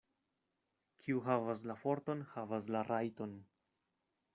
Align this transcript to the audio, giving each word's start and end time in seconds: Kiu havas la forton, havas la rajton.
Kiu 1.03 1.21
havas 1.27 1.63
la 1.73 1.77
forton, 1.85 2.27
havas 2.35 2.75
la 2.77 2.87
rajton. 2.93 3.41